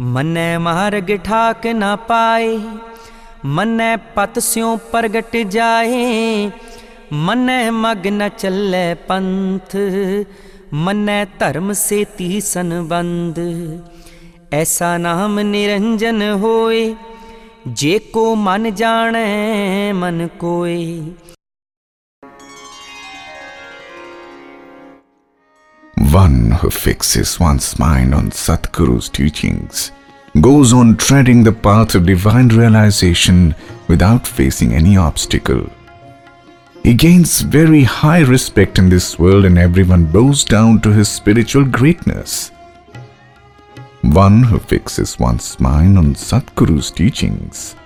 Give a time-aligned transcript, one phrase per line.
[0.00, 2.58] ਮੰਨੈ ਮਾਰਗ ਠਾਕ ਨਾ ਪਾਏ,
[3.44, 6.50] ਮੰਨੈ ਪਤ ਸਿਉ ਪ੍ਰਗਟ ਜਾਏ,
[7.12, 9.76] ਮੰਨੈ ਮਗ ਨ ਚੱਲੇ ਪੰਥ,
[10.72, 13.38] ਮੰਨੈ ਧਰਮ ਸੇਤੀ ਸੰਬੰਧ।
[14.52, 16.94] ਐਸਾ ਨਾਮ ਨਿਰੰਜਨ ਹੋਏ,
[17.66, 21.02] ਜੇ ਕੋ ਮਨ ਜਾਣੈ, ਮਨ ਕੋਏ।
[26.18, 29.92] One who fixes one's mind on Satguru's teachings
[30.40, 33.54] goes on treading the path of divine realization
[33.86, 35.70] without facing any obstacle.
[36.82, 41.64] He gains very high respect in this world and everyone bows down to his spiritual
[41.64, 42.50] greatness.
[44.02, 47.76] One who fixes one's mind on Satguru's teachings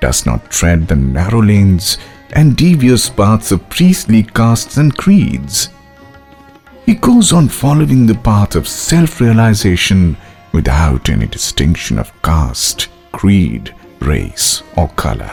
[0.00, 1.98] does not tread the narrow lanes
[2.32, 5.68] and devious paths of priestly castes and creeds.
[6.84, 10.16] He goes on following the path of self realization
[10.52, 15.32] without any distinction of caste, creed, race, or color.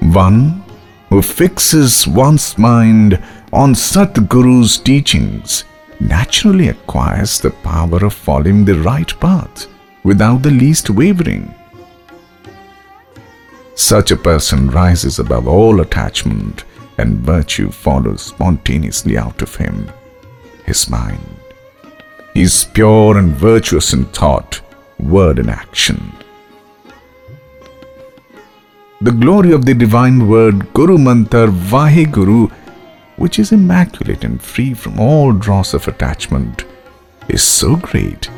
[0.00, 0.62] One
[1.08, 5.64] who fixes one's mind on Satguru's teachings
[5.98, 9.66] naturally acquires the power of following the right path
[10.04, 11.52] without the least wavering.
[13.74, 16.64] Such a person rises above all attachment
[16.98, 19.90] and virtue follows spontaneously out of him,
[20.64, 21.36] his mind.
[22.34, 24.60] He is pure and virtuous in thought,
[24.98, 26.12] word, and action.
[29.00, 32.50] The glory of the divine word Guru Mantar Vaheguru,
[33.16, 36.64] which is immaculate and free from all dross of attachment,
[37.28, 38.30] is so great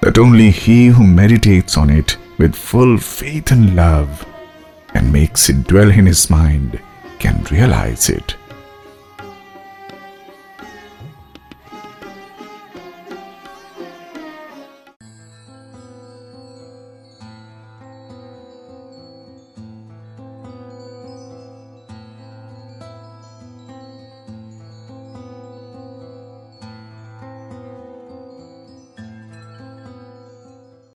[0.00, 4.26] that only he who meditates on it with full faith and love
[4.94, 6.80] and makes it dwell in his mind
[7.24, 8.33] can realize it.